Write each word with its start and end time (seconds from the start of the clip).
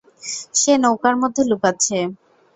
সে 0.55 0.73
নৌকার 0.83 1.15
মধ্যে 1.21 1.41
লুকাচ্ছে। 1.49 1.97